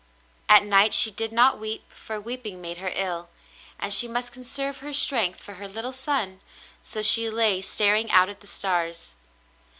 [0.49, 3.29] At night she did not weep, for weeping made her ill,
[3.77, 6.41] and she must conserve her strength for her little son,
[6.81, 9.13] so she lay staring out at the stars.